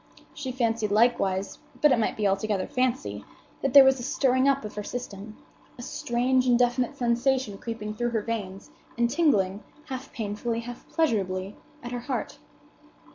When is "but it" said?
1.79-1.99